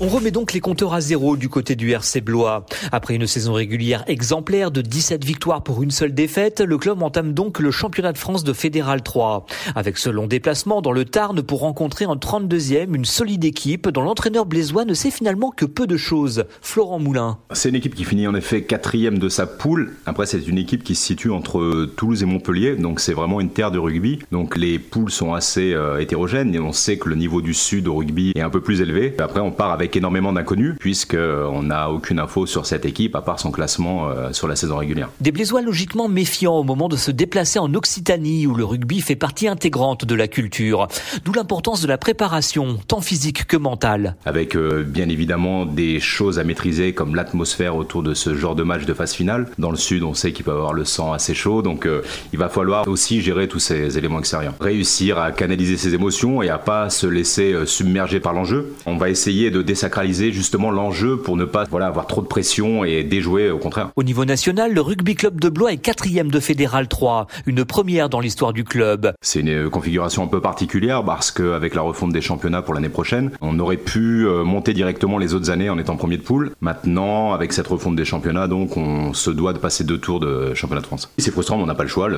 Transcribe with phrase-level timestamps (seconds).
[0.00, 2.64] On remet donc les compteurs à zéro du côté du RC Blois.
[2.92, 7.32] Après une saison régulière exemplaire de 17 victoires pour une seule défaite, le club entame
[7.32, 9.46] donc le championnat de France de Fédéral 3.
[9.74, 14.02] Avec ce long déplacement dans le Tarn pour rencontrer en 32e une solide équipe dont
[14.02, 16.44] l'entraîneur blésois ne sait finalement que peu de choses.
[16.62, 17.38] Florent Moulin.
[17.50, 19.96] C'est une équipe qui finit en effet quatrième de sa poule.
[20.06, 23.50] Après, c'est une équipe qui se situe entre Toulouse et Montpellier, donc c'est vraiment une
[23.50, 24.20] terre de rugby.
[24.30, 27.88] Donc les poules sont assez euh, hétérogènes et on sait que le niveau du sud
[27.88, 29.16] au rugby est un peu plus élevé.
[29.18, 33.40] Après, on part avec énormément d'inconnus puisqu'on n'a aucune info sur cette équipe à part
[33.40, 35.10] son classement euh, sur la saison régulière.
[35.20, 39.16] Des Blésois logiquement méfiants au moment de se déplacer en Occitanie où le rugby fait
[39.16, 40.88] partie intégrante de la culture.
[41.24, 44.16] D'où l'importance de la préparation, tant physique que mentale.
[44.24, 48.62] Avec euh, bien évidemment des choses à maîtriser comme l'atmosphère autour de ce genre de
[48.62, 49.48] match de phase finale.
[49.58, 52.02] Dans le sud, on sait qu'il peut avoir le sang assez chaud, donc euh,
[52.32, 54.54] il va falloir aussi gérer tous ces éléments extérieurs.
[54.60, 58.74] Réussir à canaliser ses émotions et à pas se laisser submerger par l'enjeu.
[58.86, 62.84] On va essayer de sacraliser justement l'enjeu pour ne pas voilà, avoir trop de pression
[62.84, 63.90] et déjouer au contraire.
[63.96, 68.08] Au niveau national, le rugby club de Blois est quatrième de Fédéral 3, une première
[68.08, 69.12] dans l'histoire du club.
[69.22, 73.30] C'est une configuration un peu particulière parce qu'avec la refonte des championnats pour l'année prochaine,
[73.40, 76.52] on aurait pu euh, monter directement les autres années en étant premier de poule.
[76.60, 80.54] Maintenant, avec cette refonte des championnats, donc on se doit de passer deux tours de
[80.54, 81.10] championnat de France.
[81.18, 82.08] C'est frustrant, mais on n'a pas le choix.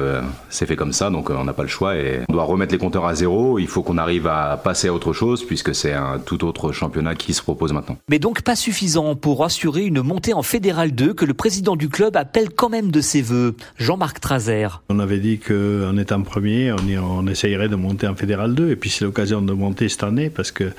[0.49, 2.73] C'est fait comme ça, donc euh, on n'a pas le choix et on doit remettre
[2.73, 3.59] les compteurs à zéro.
[3.59, 7.15] Il faut qu'on arrive à passer à autre chose puisque c'est un tout autre championnat
[7.15, 7.99] qui se propose maintenant.
[8.09, 11.89] Mais donc pas suffisant pour assurer une montée en Fédéral 2 que le président du
[11.89, 14.83] club appelle quand même de ses voeux, Jean-Marc Trazer.
[14.89, 18.77] On avait dit qu'en étant premier, on, on, essayerait de monter en Fédéral 2 et
[18.77, 20.71] puis c'est l'occasion de monter cette année parce que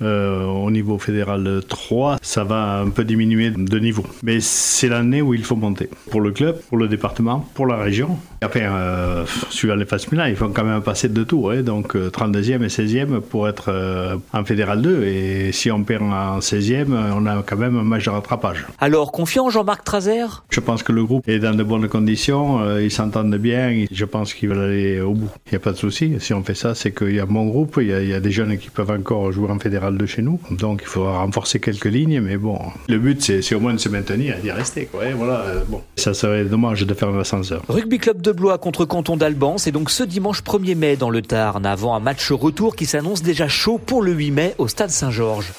[0.00, 4.04] euh, au niveau Fédéral 3, ça va un peu diminuer de niveau.
[4.22, 7.76] Mais c'est l'année où il faut monter pour le club, pour le département, pour la
[7.76, 8.18] région.
[8.42, 11.94] Après, euh, suivant les phases finales, il faut quand même passer deux tours, hein, donc
[11.94, 16.38] 32e euh, et 16e pour être euh, en Fédéral 2 et si on perd en
[16.38, 18.66] 16e, on a quand même un match de rattrapage.
[18.78, 20.26] Alors, confiant Jean-Marc Trazer?
[20.50, 24.04] Je pense que le groupe est dans de bonnes conditions, euh, ils s'entendent bien, je
[24.04, 25.30] pense qu'ils veulent aller au bout.
[25.46, 26.16] Il n'y a pas de souci.
[26.20, 28.58] Si on fait ça, c'est qu'il y a mon groupe, il y, a, des jeunes
[28.58, 32.20] qui peuvent encore jouer en fédéral de chez nous, donc il faudra renforcer quelques lignes,
[32.20, 34.86] mais bon, le but c'est au moins de se maintenir et d'y rester.
[34.86, 35.04] Quoi.
[35.16, 35.82] voilà, euh, bon.
[35.96, 37.62] Ça serait dommage de faire un ascenseur.
[37.68, 41.22] Rugby Club de Blois contre Canton d'Alban, c'est donc ce dimanche 1er mai dans le
[41.22, 44.90] Tarn, avant un match retour qui s'annonce déjà chaud pour le 8 mai au Stade
[44.90, 45.52] Saint-Georges.